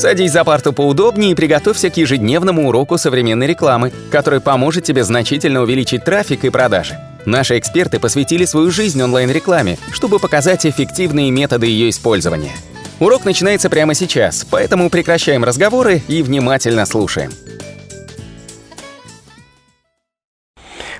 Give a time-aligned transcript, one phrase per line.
[0.00, 5.60] Садись за парту поудобнее и приготовься к ежедневному уроку современной рекламы, который поможет тебе значительно
[5.60, 6.98] увеличить трафик и продажи.
[7.26, 12.52] Наши эксперты посвятили свою жизнь онлайн-рекламе, чтобы показать эффективные методы ее использования.
[12.98, 17.30] Урок начинается прямо сейчас, поэтому прекращаем разговоры и внимательно слушаем.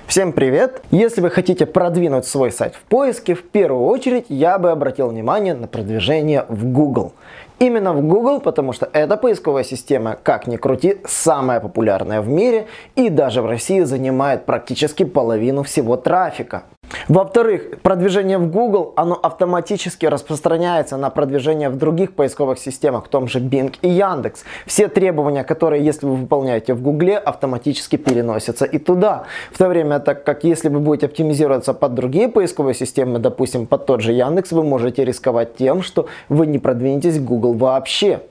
[0.05, 0.83] Всем привет!
[0.91, 5.53] Если вы хотите продвинуть свой сайт в поиске, в первую очередь я бы обратил внимание
[5.53, 7.13] на продвижение в Google.
[7.61, 12.65] Именно в Google, потому что эта поисковая система, как ни крути, самая популярная в мире
[12.95, 16.63] и даже в России занимает практически половину всего трафика.
[17.07, 23.27] Во-вторых, продвижение в Google, оно автоматически распространяется на продвижение в других поисковых системах, в том
[23.27, 24.43] же Bing и Яндекс.
[24.65, 26.91] Все требования, которые, если вы выполняете в Google,
[27.23, 29.23] автоматически переносятся и туда.
[29.51, 33.85] В то время, так как если вы будете оптимизироваться под другие поисковые системы, допустим, под
[33.85, 38.21] тот же Яндекс, вы можете рисковать тем, что вы не продвинетесь в Google вообще.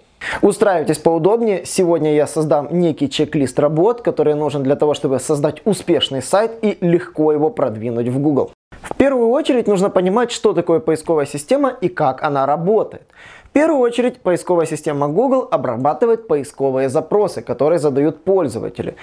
[0.42, 1.64] Устраивайтесь поудобнее.
[1.64, 6.78] Сегодня я создам некий чек-лист работ, который нужен для того, чтобы создать успешный сайт и
[6.80, 8.52] легко его продвинуть в Google.
[8.82, 13.06] В первую очередь нужно понимать, что такое поисковая система и как она работает.
[13.50, 18.94] В первую очередь поисковая система Google обрабатывает поисковые запросы, которые задают пользователи.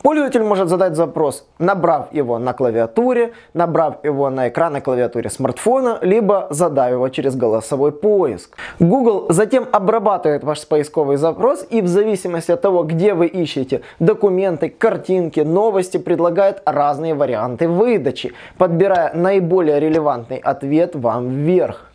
[0.00, 6.46] Пользователь может задать запрос, набрав его на клавиатуре, набрав его на экранной клавиатуре смартфона, либо
[6.50, 8.56] задав его через голосовой поиск.
[8.78, 14.68] Google затем обрабатывает ваш поисковый запрос и в зависимости от того, где вы ищете документы,
[14.68, 21.90] картинки, новости, предлагает разные варианты выдачи, подбирая наиболее релевантный ответ вам вверх.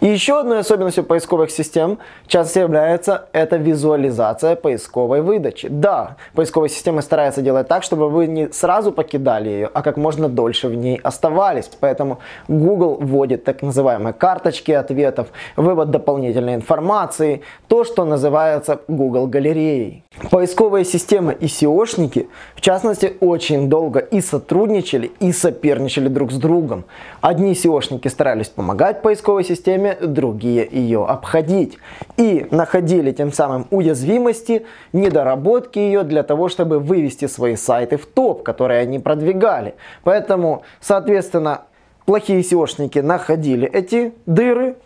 [0.00, 5.68] И еще одной особенностью поисковых систем часто является это визуализация поисковой выдачи.
[5.68, 10.28] Да, поисковые системы стараются делать так, чтобы вы не сразу покидали ее, а как можно
[10.28, 11.70] дольше в ней оставались.
[11.80, 20.04] Поэтому Google вводит так называемые карточки ответов, вывод дополнительной информации, то, что называется Google галереей.
[20.30, 26.84] Поисковые системы и SEOшники, в частности, очень долго и сотрудничали, и соперничали друг с другом.
[27.20, 31.78] Одни SEOшники старались помогать поисковой системе, системе, другие ее обходить.
[32.16, 38.42] И находили тем самым уязвимости, недоработки ее для того, чтобы вывести свои сайты в топ,
[38.42, 39.74] которые они продвигали.
[40.02, 41.62] Поэтому, соответственно,
[42.06, 44.76] плохие SEOшники находили эти дыры,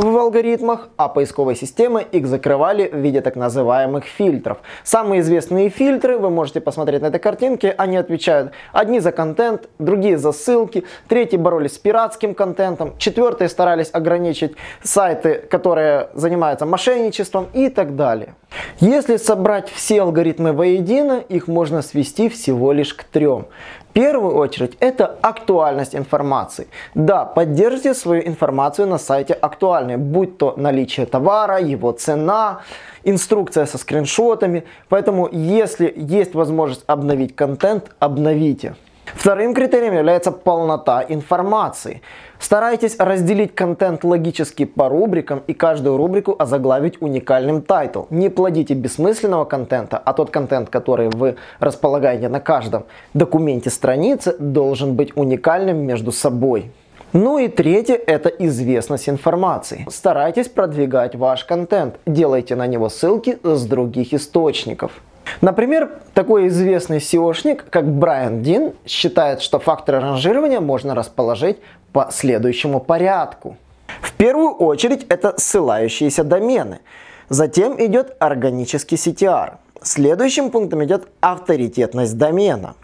[0.00, 4.58] в алгоритмах, а поисковые системы их закрывали в виде так называемых фильтров.
[4.82, 10.16] Самые известные фильтры, вы можете посмотреть на этой картинке, они отвечают одни за контент, другие
[10.16, 17.68] за ссылки, третьи боролись с пиратским контентом, четвертые старались ограничить сайты, которые занимаются мошенничеством и
[17.68, 18.34] так далее.
[18.80, 23.46] Если собрать все алгоритмы воедино, их можно свести всего лишь к трем.
[23.90, 26.68] В первую очередь это актуальность информации.
[26.94, 32.60] Да, поддержите свою информацию на сайте актуальной, будь то наличие товара, его цена,
[33.02, 34.64] инструкция со скриншотами.
[34.88, 38.76] Поэтому если есть возможность обновить контент, обновите.
[39.14, 42.02] Вторым критерием является полнота информации.
[42.38, 48.04] Старайтесь разделить контент логически по рубрикам и каждую рубрику озаглавить уникальным title.
[48.10, 52.84] Не плодите бессмысленного контента, а тот контент, который вы располагаете на каждом
[53.14, 56.70] документе страницы, должен быть уникальным между собой.
[57.12, 59.84] Ну и третье– это известность информации.
[59.90, 64.92] Старайтесь продвигать ваш контент, делайте на него ссылки с других источников.
[65.40, 71.58] Например, такой известный SEO шник, как Брайан Дин, считает, что факторы ранжирования можно расположить
[71.92, 73.56] по следующему порядку.
[74.00, 76.80] В первую очередь это ссылающиеся домены.
[77.28, 79.54] Затем идет органический CTR.
[79.82, 82.74] Следующим пунктом идет авторитетность домена.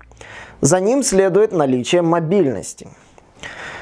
[0.60, 2.88] За ним следует наличие мобильности.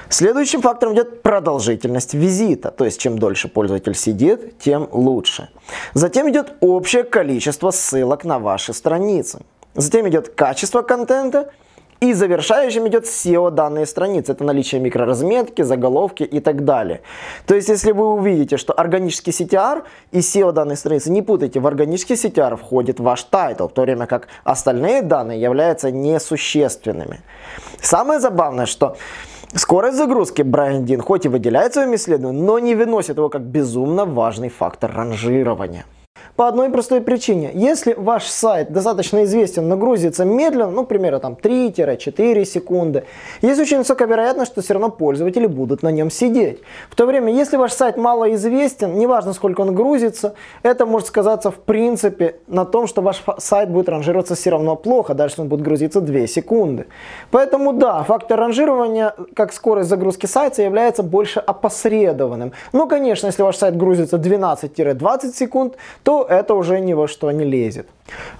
[0.09, 5.49] Следующим фактором идет продолжительность визита, то есть чем дольше пользователь сидит, тем лучше.
[5.95, 9.41] Затем идет общее количество ссылок на ваши страницы.
[9.75, 11.51] Затем идет качество контента
[12.01, 14.33] и завершающим идет SEO данной страницы.
[14.33, 17.01] Это наличие микроразметки, заголовки и так далее.
[17.47, 21.67] То есть, если вы увидите, что органический CTR и SEO данной страницы, не путайте, в
[21.67, 27.21] органический CTR входит ваш title, в то время как остальные данные являются несущественными.
[27.81, 28.97] Самое забавное, что
[29.57, 31.91] Скорость загрузки Брайан Дин хоть и выделяет в своем
[32.33, 35.85] но не выносит его как безумно важный фактор ранжирования.
[36.37, 37.53] По одной простой причине.
[37.55, 43.05] Если ваш сайт достаточно известен, но грузится медленно, ну, примерно там 3-4 секунды,
[43.41, 46.61] есть очень высокая вероятность, что все равно пользователи будут на нем сидеть.
[46.91, 50.35] В то время, если ваш сайт мало известен, неважно сколько он грузится,
[50.65, 55.15] это может сказаться в принципе на том, что ваш сайт будет ранжироваться все равно плохо,
[55.15, 56.87] даже если он будет грузиться 2 секунды.
[57.31, 62.51] Поэтому да, фактор ранжирования, как скорость загрузки сайта, является больше опосредованным.
[62.73, 67.31] Но, конечно, если ваш сайт грузится 12-20 секунд, то то это уже ни во что
[67.33, 67.87] не лезет.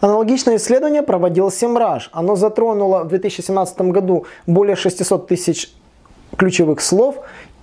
[0.01, 2.09] Аналогичное исследование проводил Semrush.
[2.13, 5.73] Оно затронуло в 2017 году более 600 тысяч
[6.37, 7.17] ключевых слов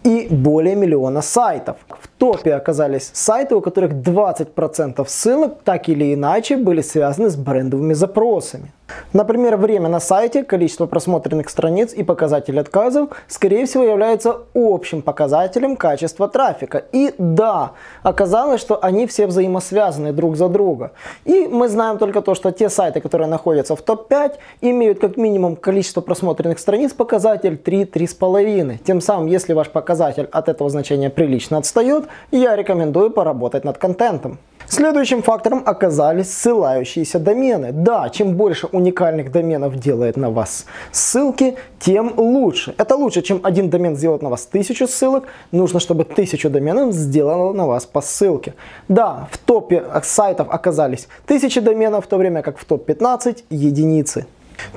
[0.03, 1.77] и более миллиона сайтов.
[1.89, 7.94] В топе оказались сайты, у которых 20% ссылок так или иначе были связаны с брендовыми
[7.94, 8.71] запросами.
[9.13, 15.75] Например, время на сайте, количество просмотренных страниц и показатель отказов, скорее всего, являются общим показателем
[15.75, 16.83] качества трафика.
[16.91, 17.71] И да,
[18.03, 20.91] оказалось, что они все взаимосвязаны друг за друга.
[21.25, 25.56] И мы знаем только то, что те сайты, которые находятся в топ-5, имеют как минимум
[25.56, 28.79] количество просмотренных страниц показатель 3-3,5.
[28.83, 34.38] Тем самым, если ваш показатель от этого значения прилично отстает, я рекомендую поработать над контентом.
[34.68, 37.72] Следующим фактором оказались ссылающиеся домены.
[37.74, 42.74] Да, чем больше уникальных доменов делает на вас ссылки, тем лучше.
[42.78, 45.25] Это лучше, чем один домен сделать на вас тысячу ссылок.
[45.52, 48.54] Нужно, чтобы тысячу доменов сделало на вас по ссылке.
[48.88, 54.25] Да, в топе сайтов оказались тысячи доменов, в то время как в топ-15 единицы.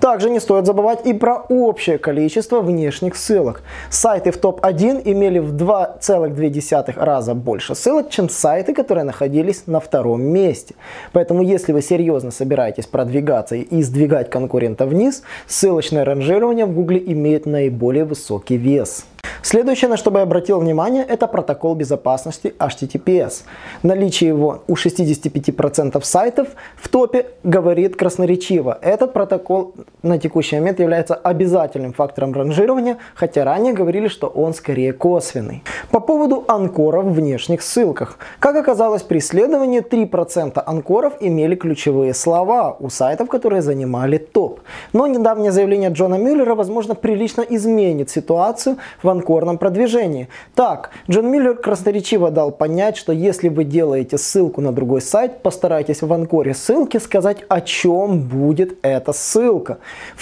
[0.00, 3.62] Также не стоит забывать и про общее количество внешних ссылок.
[3.90, 10.22] Сайты в топ-1 имели в 2,2 раза больше ссылок, чем сайты, которые находились на втором
[10.22, 10.74] месте.
[11.12, 17.46] Поэтому если вы серьезно собираетесь продвигаться и сдвигать конкурента вниз, ссылочное ранжирование в Google имеет
[17.46, 19.04] наиболее высокий вес.
[19.44, 23.42] Следующее, на что бы я обратил внимание, это протокол безопасности HTTPS.
[23.82, 28.78] Наличие его у 65% сайтов в топе говорит красноречиво.
[28.80, 34.94] Этот протокол на текущий момент является обязательным фактором ранжирования, хотя ранее говорили, что он скорее
[34.94, 35.62] косвенный.
[35.90, 38.18] По поводу анкоров в внешних ссылках.
[38.38, 44.60] Как оказалось при исследовании, 3% анкоров имели ключевые слова у сайтов, которые занимали топ.
[44.94, 50.28] Но недавнее заявление Джона Мюллера, возможно, прилично изменит ситуацию в анкорах упорном продвижении.
[50.54, 56.02] Так, Джон Миллер красноречиво дал понять, что если вы делаете ссылку на другой сайт, постарайтесь
[56.02, 59.78] в анкоре ссылки сказать, о чем будет эта ссылка.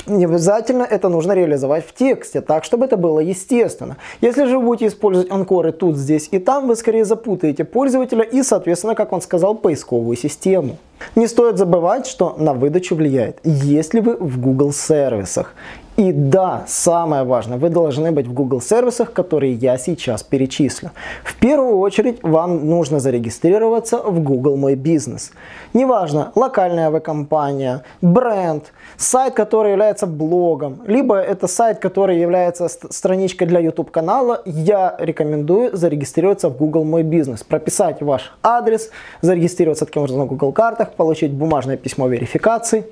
[0.06, 3.98] Не обязательно это нужно реализовать в тексте, так, чтобы это было естественно.
[4.22, 8.42] Если же вы будете использовать анкоры тут, здесь и там, вы скорее запутаете пользователя и,
[8.42, 10.78] соответственно, как он сказал, поисковую систему.
[11.16, 15.54] Не стоит забывать, что на выдачу влияет, если вы в Google сервисах.
[16.02, 20.90] И да, самое важное, вы должны быть в Google сервисах, которые я сейчас перечислю.
[21.22, 25.30] В первую очередь вам нужно зарегистрироваться в Google Мой Бизнес.
[25.74, 33.60] Неважно, локальная авиакомпания, бренд, сайт, который является блогом, либо это сайт, который является страничкой для
[33.60, 38.90] YouTube канала, я рекомендую зарегистрироваться в Google Мой Бизнес, прописать ваш адрес,
[39.20, 42.86] зарегистрироваться таким образом на Google картах, получить бумажное письмо верификации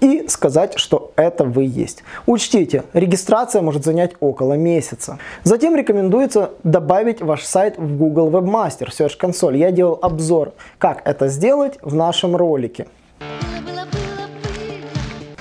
[0.00, 2.02] и сказать, что это вы есть.
[2.26, 5.18] Учтите, регистрация может занять около месяца.
[5.44, 9.56] Затем рекомендуется добавить ваш сайт в Google Webmaster Search Console.
[9.56, 12.86] Я делал обзор, как это сделать в нашем ролике.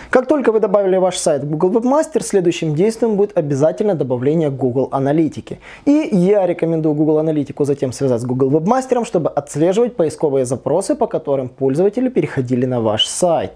[0.10, 4.90] Как только вы добавили ваш сайт в Google Webmaster, следующим действием будет обязательно добавление Google
[4.92, 5.60] Аналитики.
[5.86, 11.06] И я рекомендую Google Аналитику затем связать с Google Webmaster, чтобы отслеживать поисковые запросы, по
[11.06, 13.52] которым пользователи переходили на ваш сайт.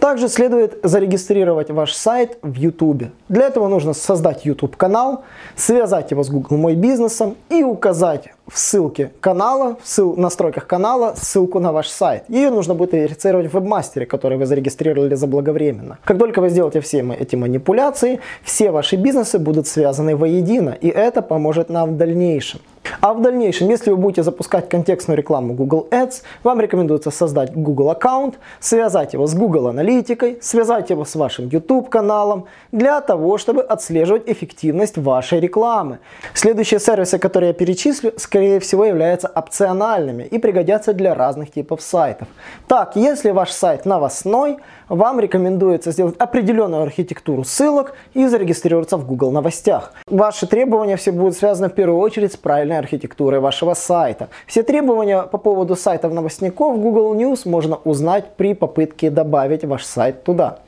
[0.00, 3.04] Также следует зарегистрировать ваш сайт в YouTube.
[3.28, 5.24] Для этого нужно создать YouTube канал,
[5.56, 11.14] связать его с Google Мой бизнесом и указать в ссылке канала, в ссыл, настройках канала
[11.16, 12.24] ссылку на ваш сайт.
[12.28, 15.98] Ее нужно будет верифицировать в вебмастере, который вы зарегистрировали заблаговременно.
[16.04, 21.22] Как только вы сделаете все эти манипуляции, все ваши бизнесы будут связаны воедино, и это
[21.22, 22.60] поможет нам в дальнейшем.
[23.00, 27.90] А в дальнейшем, если вы будете запускать контекстную рекламу Google Ads, вам рекомендуется создать Google
[27.90, 33.62] аккаунт, связать его с Google аналитикой, связать его с вашим YouTube каналом, для того, чтобы
[33.62, 35.98] отслеживать эффективность вашей рекламы.
[36.34, 42.28] Следующие сервисы, которые я перечислю, скорее всего являются опциональными и пригодятся для разных типов сайтов.
[42.66, 49.32] Так, если ваш сайт новостной, вам рекомендуется сделать определенную архитектуру ссылок и зарегистрироваться в Google
[49.32, 49.92] новостях.
[50.06, 54.28] Ваши требования все будут связаны в первую очередь с правильной архитектурой вашего сайта.
[54.46, 60.24] Все требования по поводу сайтов новостников Google News можно узнать при попытке добавить ваш сайт
[60.24, 60.58] туда.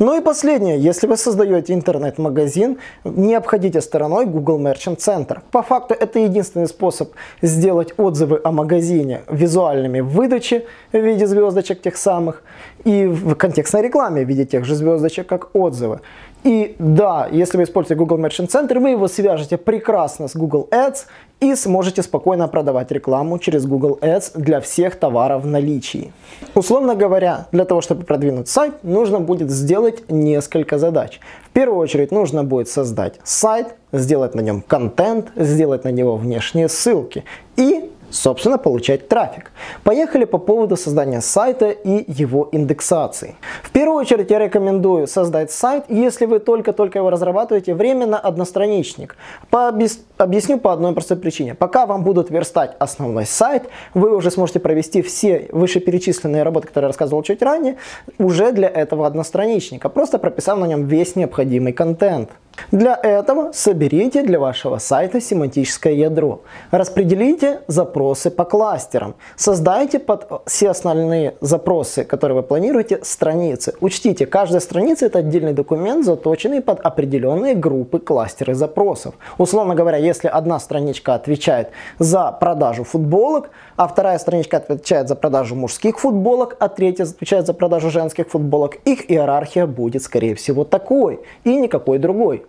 [0.00, 5.38] Ну и последнее, если вы создаете интернет-магазин, не обходите стороной Google Merchant Center.
[5.52, 11.80] По факту это единственный способ сделать отзывы о магазине визуальными в выдаче в виде звездочек
[11.80, 12.42] тех самых
[12.84, 16.00] и в контекстной рекламе в виде тех же звездочек, как отзывы.
[16.44, 21.06] И да, если вы используете Google Merchant Center, вы его свяжете прекрасно с Google Ads
[21.40, 26.12] и сможете спокойно продавать рекламу через Google Ads для всех товаров в наличии.
[26.54, 31.18] Условно говоря, для того, чтобы продвинуть сайт, нужно будет сделать несколько задач.
[31.46, 36.68] В первую очередь нужно будет создать сайт, сделать на нем контент, сделать на него внешние
[36.68, 37.24] ссылки
[37.56, 39.50] и собственно, получать трафик.
[39.82, 43.36] Поехали по поводу создания сайта и его индексации.
[43.62, 49.16] В первую очередь я рекомендую создать сайт, если вы только-только его разрабатываете, временно одностраничник.
[49.50, 49.72] По
[50.16, 51.56] Объясню по одной простой причине.
[51.56, 56.88] Пока вам будут верстать основной сайт, вы уже сможете провести все вышеперечисленные работы, которые я
[56.90, 57.78] рассказывал чуть ранее,
[58.18, 62.30] уже для этого одностраничника, просто прописав на нем весь необходимый контент.
[62.70, 66.42] Для этого соберите для вашего сайта семантическое ядро.
[66.70, 69.14] Распределите запросы по кластерам.
[69.36, 73.74] Создайте под все остальные запросы, которые вы планируете, страницы.
[73.80, 79.14] Учтите, каждая страница это отдельный документ, заточенный под определенные группы кластеры запросов.
[79.38, 85.54] Условно говоря, если одна страничка отвечает за продажу футболок, а вторая страничка отвечает за продажу
[85.54, 91.20] мужских футболок, а третья отвечает за продажу женских футболок, их иерархия будет, скорее всего, такой
[91.44, 92.46] и никакой другой.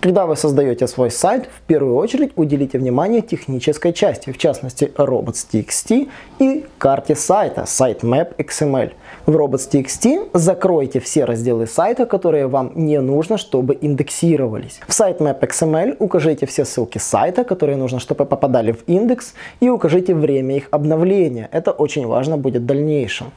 [0.00, 6.08] Когда вы создаете свой сайт, в первую очередь уделите внимание технической части, в частности robots.txt
[6.38, 8.92] и карте сайта, sitemap XML.
[9.26, 14.80] В robots.txt закройте все разделы сайта, которые вам не нужно, чтобы индексировались.
[14.86, 20.14] В sitemap XML укажите все ссылки сайта, которые нужно, чтобы попадали в индекс, и укажите
[20.14, 21.48] время их обновления.
[21.52, 23.32] Это очень важно будет в дальнейшем.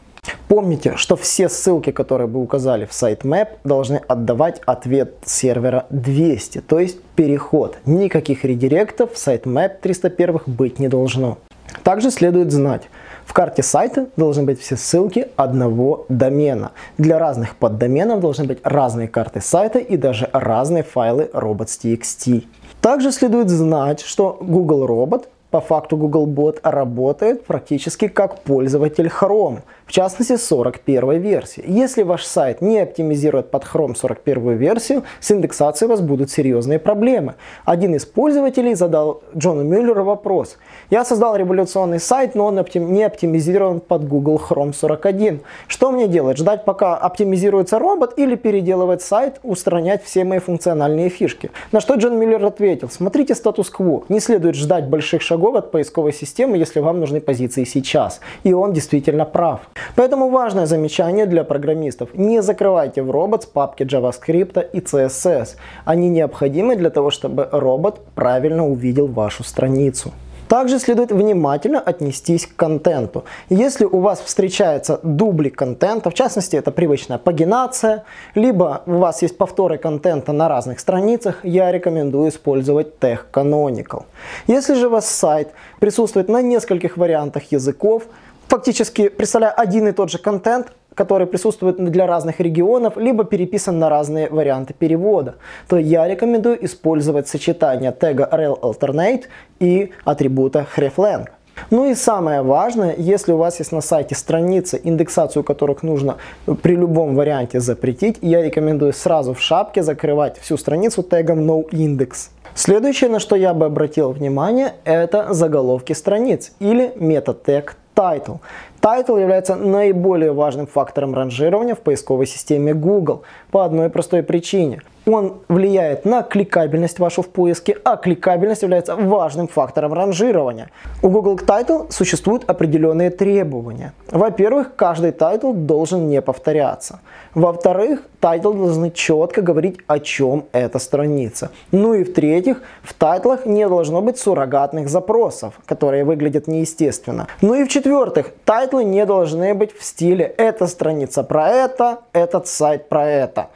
[0.47, 6.79] Помните, что все ссылки, которые вы указали в sitemap, должны отдавать ответ сервера 200, то
[6.79, 7.77] есть переход.
[7.85, 11.37] Никаких редиректов в sitemap 301 быть не должно.
[11.83, 12.83] Также следует знать,
[13.25, 16.71] в карте сайта должны быть все ссылки одного домена.
[16.97, 22.43] Для разных поддоменов должны быть разные карты сайта и даже разные файлы robots.txt.
[22.81, 29.91] Также следует знать, что Google Robot по факту Googlebot работает практически как пользователь Chrome, в
[29.91, 31.63] частности 41 версии.
[31.67, 36.79] Если ваш сайт не оптимизирует под Chrome 41 версию, с индексацией у вас будут серьезные
[36.79, 37.35] проблемы.
[37.65, 40.57] Один из пользователей задал Джону Мюллеру вопрос.
[40.89, 45.41] Я создал революционный сайт, но он не оптимизирован под Google Chrome 41.
[45.67, 46.37] Что мне делать?
[46.37, 51.51] Ждать пока оптимизируется робот или переделывать сайт, устранять все мои функциональные фишки?
[51.73, 56.13] На что Джон Мюллер ответил, смотрите статус-кво, не следует ждать больших шагов шагов от поисковой
[56.13, 58.19] системы, если вам нужны позиции сейчас.
[58.45, 59.59] И он действительно прав.
[59.95, 62.09] Поэтому важное замечание для программистов.
[62.13, 65.55] Не закрывайте в Robots папки JavaScript и CSS.
[65.85, 70.11] Они необходимы для того, чтобы робот правильно увидел вашу страницу.
[70.51, 73.23] Также следует внимательно отнестись к контенту.
[73.47, 78.03] Если у вас встречается дублик контента, в частности это привычная пагинация,
[78.35, 84.03] либо у вас есть повторы контента на разных страницах, я рекомендую использовать Tech Canonical.
[84.47, 88.03] Если же у вас сайт присутствует на нескольких вариантах языков,
[88.49, 93.89] фактически представляя один и тот же контент, который присутствует для разных регионов, либо переписан на
[93.89, 95.35] разные варианты перевода,
[95.67, 99.23] то я рекомендую использовать сочетание тега rel alternate
[99.59, 101.27] и атрибута hreflang.
[101.69, 106.17] Ну и самое важное, если у вас есть на сайте страницы, индексацию которых нужно
[106.61, 112.29] при любом варианте запретить, я рекомендую сразу в шапке закрывать всю страницу тегом noindex.
[112.55, 118.39] Следующее, на что я бы обратил внимание, это заголовки страниц или мета-тег title.
[118.81, 123.21] Title является наиболее важным фактором ранжирования в поисковой системе Google
[123.51, 124.81] по одной простой причине.
[125.07, 130.69] Он влияет на кликабельность вашу в поиске, а кликабельность является важным фактором ранжирования.
[131.01, 133.93] У Google Title существуют определенные требования.
[134.11, 136.99] Во-первых, каждый title должен не повторяться.
[137.33, 141.49] Во-вторых, title должны четко говорить, о чем эта страница.
[141.71, 147.27] Ну и в-третьих, в title ах не должно быть суррогатных запросов, которые выглядят неестественно.
[147.41, 148.33] Ну и в-четвертых,
[148.71, 153.49] title ы не должны быть в стиле «эта страница про это», «этот сайт про это».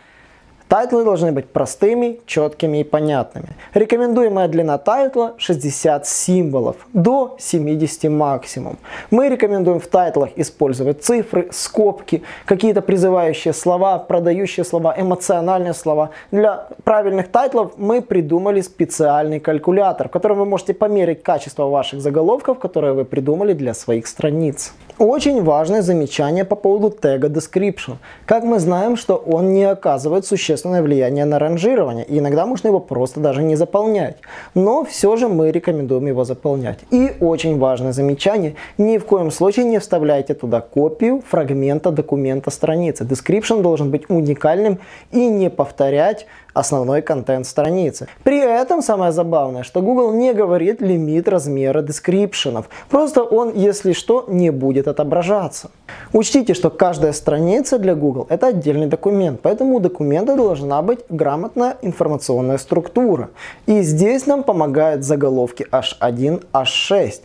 [0.67, 3.49] Title ы должны быть простыми, четкими и понятными.
[3.75, 8.77] Рекомендуемая длина title а 60 символов, до 70 максимум.
[9.11, 16.09] Мы рекомендуем в title ах использовать цифры, скобки, какие-то призывающие слова, продающие слова, эмоциональные слова.
[16.31, 22.01] Для правильных title ов мы придумали специальный калькулятор, в котором вы можете померить качество ваших
[22.01, 24.73] заголовков, которые вы придумали для своих страниц.
[24.97, 27.97] Очень важное замечание по поводу тега description.
[28.25, 32.79] Как мы знаем, что он не оказывает существенное влияние на ранжирование, и иногда можно его
[32.79, 34.17] просто даже не заполнять.
[34.53, 36.79] Но все же мы рекомендуем его заполнять.
[36.91, 43.03] И очень важное замечание, ни в коем случае не вставляйте туда копию фрагмента документа страницы.
[43.03, 44.79] Description должен быть уникальным
[45.11, 48.07] и не повторять основной контент страницы.
[48.23, 52.69] При этом самое забавное, что Google не говорит лимит размера дескрипшенов.
[52.89, 55.69] Просто он, если что, не будет отображаться.
[56.13, 61.77] Учтите, что каждая страница для Google это отдельный документ, поэтому у документа должна быть грамотная
[61.81, 63.29] информационная структура.
[63.67, 67.21] И здесь нам помогают заголовки H1, H6.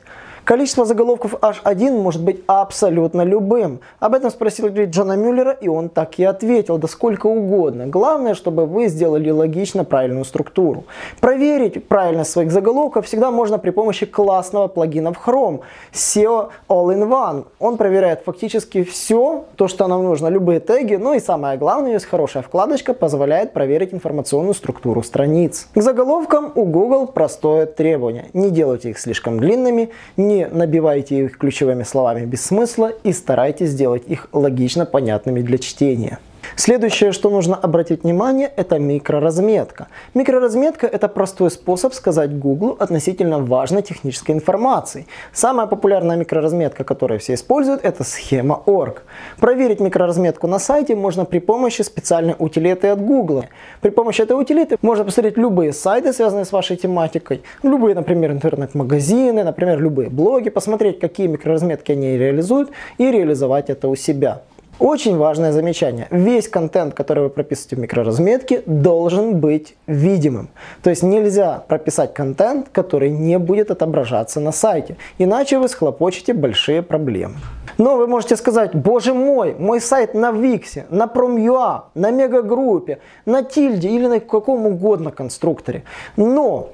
[0.50, 3.78] Количество заголовков H1 может быть абсолютно любым.
[4.00, 7.87] Об этом спросил Джона Мюллера, и он так и ответил, да сколько угодно.
[7.87, 10.87] Главное, чтобы вы сделали логично правильную структуру.
[11.21, 15.61] Проверить правильность своих заголовков всегда можно при помощи классного плагина в Chrome
[15.92, 17.45] SEO All-in-One.
[17.61, 22.07] Он проверяет фактически все, то, что нам нужно, любые теги, ну и самое главное, есть
[22.07, 25.69] хорошая вкладочка, позволяет проверить информационную структуру страниц.
[25.73, 28.30] К заголовкам у Google простое требование.
[28.33, 34.04] Не делайте их слишком длинными, не набивайте их ключевыми словами без смысла и старайтесь сделать
[34.06, 36.18] их логично понятными для чтения.
[36.56, 39.88] Следующее, что нужно обратить внимание, это микроразметка.
[40.14, 45.06] Микроразметка– это простой способ сказать Google относительно важной технической информации.
[45.32, 49.02] Самая популярная микроразметка, которую все используют, это схема .org.
[49.38, 53.44] Проверить микроразметку на сайте можно при помощи специальной утилиты от Google.
[53.80, 59.44] При помощи этой утилиты можно посмотреть любые сайты, связанные с вашей тематикой, любые, например, интернет-магазины,
[59.44, 64.42] например, любые блоги, посмотреть, какие микроразметки они реализуют и реализовать это у себя.
[64.80, 66.06] Очень важное замечание.
[66.10, 70.49] Весь контент, который вы прописываете в микроразметке, должен быть видимым.
[70.82, 74.96] То есть нельзя прописать контент, который не будет отображаться на сайте.
[75.18, 77.34] Иначе вы схлопочете большие проблемы.
[77.76, 83.42] Но вы можете сказать, боже мой, мой сайт на Виксе, на Prom.ua, на Мегагруппе, на
[83.42, 85.82] Тильде или на каком угодно конструкторе.
[86.16, 86.70] Но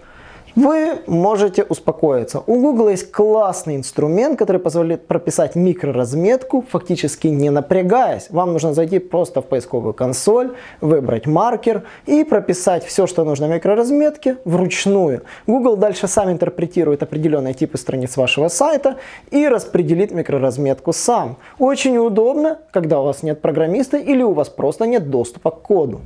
[0.57, 2.43] вы можете успокоиться.
[2.47, 8.29] У Google есть классный инструмент, который позволяет прописать микроразметку, фактически не напрягаясь.
[8.31, 14.39] Вам нужно зайти просто в поисковую консоль, выбрать маркер и прописать все, что нужно микроразметке
[14.47, 15.23] вручную.
[15.47, 18.97] Google дальше сам интерпретирует определенные типы страниц вашего сайта
[19.31, 21.37] и распределит микроразметку сам.
[21.59, 26.01] Очень удобно, когда у вас нет программиста или у вас просто нет доступа к коду.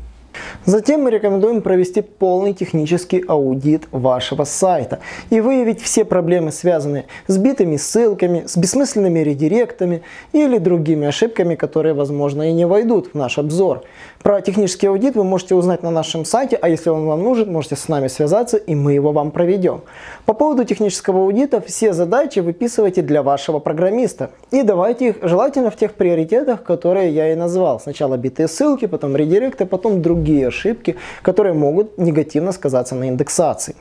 [0.64, 7.38] Затем мы рекомендуем провести полный технический аудит вашего сайта и выявить все проблемы, связанные с
[7.38, 13.38] битыми ссылками, с бессмысленными редиректами или другими ошибками, которые, возможно, и не войдут в наш
[13.38, 13.84] обзор.
[14.22, 17.74] Про технический аудит вы можете узнать на нашем сайте, а если он вам нужен, можете
[17.74, 19.80] с нами связаться и мы его вам проведем.
[20.26, 25.76] По поводу технического аудита, все задачи выписывайте для вашего программиста и давайте их желательно в
[25.76, 27.80] тех приоритетах, которые я и назвал.
[27.80, 33.74] Сначала битые ссылки, потом редиректы, потом другие ошибки, которые могут негативно сказаться на индексации.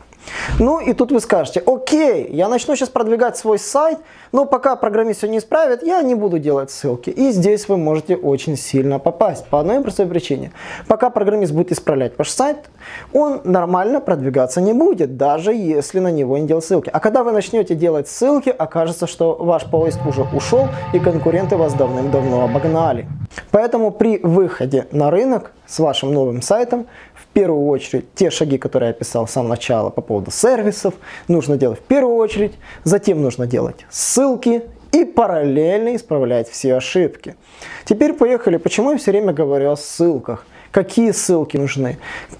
[0.59, 3.99] Ну и тут вы скажете, окей, я начну сейчас продвигать свой сайт,
[4.31, 7.09] но пока программист все не исправит, я не буду делать ссылки.
[7.09, 10.51] И здесь вы можете очень сильно попасть по одной простой причине.
[10.87, 12.69] Пока программист будет исправлять ваш сайт,
[13.13, 16.89] он нормально продвигаться не будет, даже если на него не делать ссылки.
[16.91, 21.73] А когда вы начнете делать ссылки, окажется, что ваш поиск уже ушел и конкуренты вас
[21.73, 23.07] давным-давно обогнали.
[23.51, 26.87] Поэтому при выходе на рынок с вашим новым сайтом
[27.39, 30.93] первую очередь те шаги, которые я описал с самого начала по поводу сервисов,
[31.27, 32.53] нужно делать в первую очередь,
[32.83, 37.35] затем нужно делать ссылки и параллельно исправлять все ошибки.
[37.85, 41.97] Теперь поехали, почему я все время говорю о ссылках, какие ссылки нужны,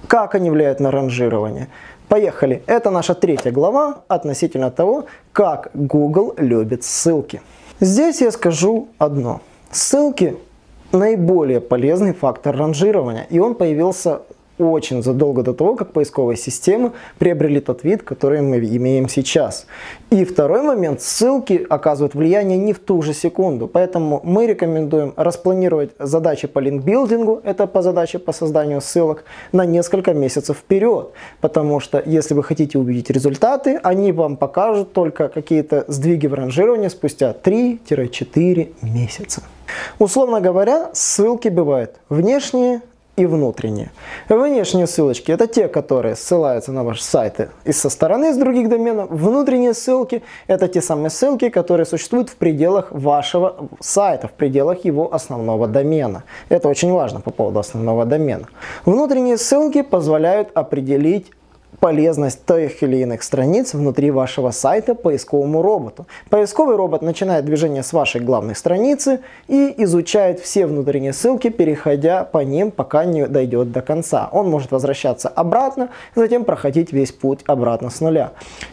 [0.08, 1.68] как они влияют на ранжирование.
[2.08, 7.42] Поехали, это наша третья глава относительно того, как Google любит ссылки.
[7.80, 9.42] Здесь я скажу одно.
[9.72, 10.36] Ссылки
[10.92, 14.22] наиболее полезный фактор ранжирования, и он появился
[14.60, 19.66] очень задолго до того, как поисковые системы приобрели тот вид, который мы имеем сейчас.
[20.10, 25.92] И второй момент, ссылки оказывают влияние не в ту же секунду, поэтому мы рекомендуем распланировать
[26.00, 32.02] задачи по линкбилдингу, это по задаче по созданию ссылок, на несколько месяцев вперед, потому что
[32.06, 38.74] если вы хотите увидеть результаты, они вам покажут только какие-то сдвиги в ранжировании спустя 3-4
[38.82, 39.44] месяца.
[40.00, 42.82] Условно говоря, ссылки бывают внешние,
[43.20, 43.92] и внутренние.
[44.30, 49.10] Внешние ссылочки это те, которые ссылаются на ваши сайты и со стороны, с других доменов.
[49.12, 55.14] Внутренние ссылки это те самые ссылки, которые существуют в пределах вашего сайта, в пределах его
[55.14, 56.24] основного домена.
[56.48, 58.48] Это очень важно по поводу основного домена.
[58.86, 61.32] Внутренние ссылки позволяют определить
[61.80, 66.08] полезность тех или иных страниц внутри вашего сайта поисковому роботу.
[66.30, 72.40] Поисковый робот начинает движение с вашей главной страницы и изучает все внутренние ссылки, переходя по
[72.40, 74.30] ним, пока не дойдет до конца.
[74.32, 78.32] Он может возвращаться обратно, затем проходить весь путь обратно с нуля.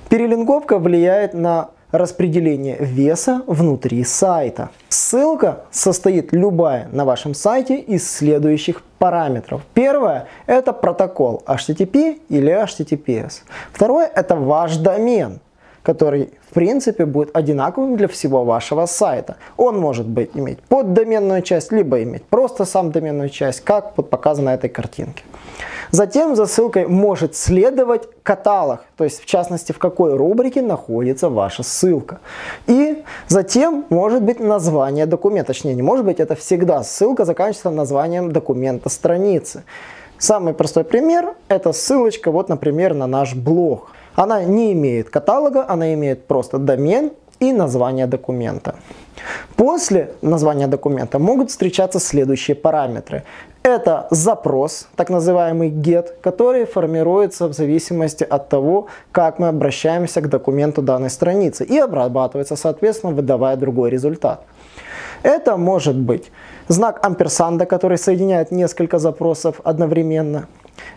[0.09, 4.71] Перелинковка влияет на распределение веса внутри сайта.
[4.89, 9.63] Ссылка состоит любая на вашем сайте из следующих параметров.
[9.75, 13.43] Первое– это протокол HTTP или HTTPS.
[13.73, 15.41] Второе– это ваш домен
[15.87, 19.37] который в принципе будет одинаковым для всего вашего сайта.
[19.57, 24.51] Он может быть иметь поддоменную часть, либо иметь просто сам доменную часть, как вот показано
[24.51, 25.23] на этой картинке.
[25.91, 31.63] Затем за ссылкой может следовать каталог, то есть в частности в какой рубрике находится ваша
[31.63, 32.21] ссылка.
[32.67, 38.33] И затем может быть название документа, точнее не может быть, это всегда ссылка заканчивается названием
[38.33, 39.65] документа страницы.
[40.19, 43.93] Самый простой пример– это ссылочка, вот, например, на наш блог.
[44.15, 48.77] Она не имеет каталога, она имеет просто домен и название документа.
[49.57, 53.25] После названия документа могут встречаться следующие параметры.
[53.67, 60.29] Это запрос, так называемый get, который формируется в зависимости от того, как мы обращаемся к
[60.29, 64.45] документу данной страницы и обрабатывается, соответственно, выдавая другой результат.
[65.25, 66.31] Это может быть
[66.69, 70.47] знак амперсанда, который соединяет несколько запросов одновременно.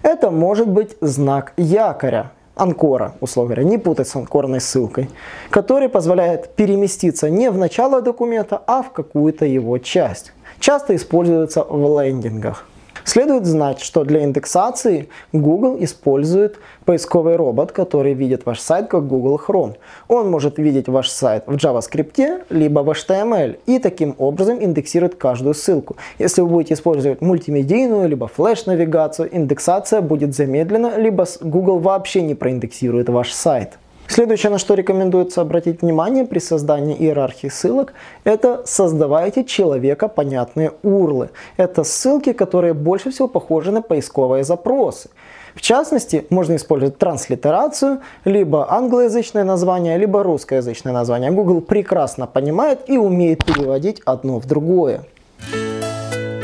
[0.04, 5.10] Это может быть знак якоря, анкора, условно говоря, не путать с анкорной ссылкой,
[5.50, 10.34] который позволяет переместиться не в начало документа, а в какую-то его часть.
[10.60, 12.65] Часто используется в лендингах.
[13.06, 19.41] Следует знать, что для индексации Google использует поисковый робот, который видит ваш сайт как Google
[19.48, 19.78] Chrome.
[20.08, 25.56] Он может видеть ваш сайт в JavaScript, либо в HTML и таким образом индексирует каждую
[25.56, 25.95] ссылку.
[26.19, 33.10] Если вы будете использовать мультимедийную, либо флеш-навигацию, индексация будет замедлена, либо Google вообще не проиндексирует
[33.10, 33.80] ваш сайт.
[34.10, 37.93] Следующее, на что рекомендуется обратить внимание при создании иерархии ссылок,
[38.24, 41.30] это создавайте человека понятные урлы.
[41.58, 45.12] Это ссылки, которые больше всего похожи на поисковые запросы.
[45.54, 51.30] В частности, можно использовать транслитерацию, либо англоязычное название, либо русскоязычное название.
[51.30, 55.02] Google прекрасно понимает и умеет переводить одно в другое.